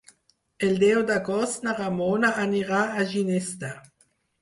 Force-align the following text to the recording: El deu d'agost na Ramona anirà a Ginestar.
El 0.67 0.73
deu 0.83 1.01
d'agost 1.09 1.69
na 1.69 1.77
Ramona 1.83 2.35
anirà 2.49 2.83
a 3.05 3.09
Ginestar. 3.15 3.75